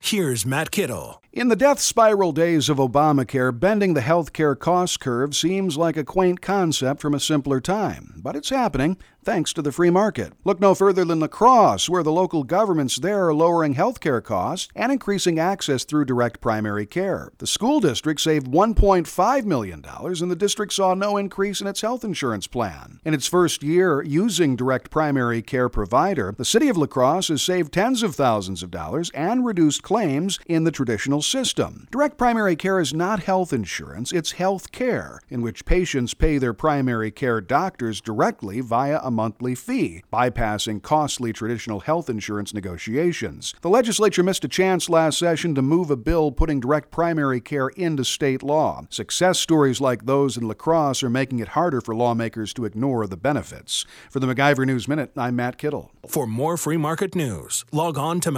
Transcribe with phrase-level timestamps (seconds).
[0.00, 1.22] Here's Matt Kittle.
[1.32, 6.02] In the death spiral days of Obamacare, bending the healthcare cost curve seems like a
[6.02, 10.32] quaint concept from a simpler time, but it's happening thanks to the free market.
[10.44, 14.68] Look no further than La Crosse, where the local governments there are lowering healthcare costs
[14.74, 17.30] and increasing access through direct primary care.
[17.36, 22.04] The school district saved $1.5 million, and the district saw no increase in its health
[22.04, 23.00] insurance plan.
[23.04, 27.42] In its first year using direct primary care provider, the city of La Crosse has
[27.42, 31.88] saved tens of thousands of dollars and reduced claims in the traditional system.
[31.90, 36.52] Direct primary care is not health insurance, it's health care, in which patients pay their
[36.52, 43.54] primary care doctors directly via a monthly fee, bypassing costly traditional health insurance negotiations.
[43.62, 47.68] The legislature missed a chance last session to move a bill putting direct primary care
[47.68, 48.84] into state law.
[48.90, 53.06] Success stories like those in La Crosse are making it harder for lawmakers to ignore
[53.06, 53.86] the benefits.
[54.10, 55.92] For the MacIver News Minute, I'm Matt Kittle.
[56.06, 58.30] For more free market news, log on to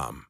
[0.00, 0.29] MacIverInstitute.com.